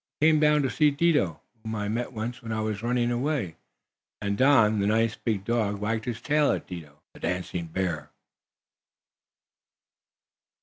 [0.19, 3.57] I came down to see Dido, whom I met when I was running away,"
[4.19, 8.09] and Don, the nice, big dog, wagged his tail at Dido, the dancing bear.